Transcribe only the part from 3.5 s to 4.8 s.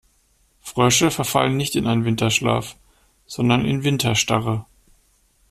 in Winterstarre.